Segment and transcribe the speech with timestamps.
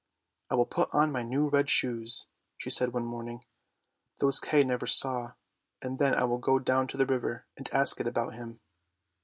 [0.49, 2.25] "I will put on my new red shoes,"
[2.57, 3.45] she said one morning;"
[4.19, 5.33] those Kay never saw;
[5.79, 8.61] and then I will go down to the river and ask it about him!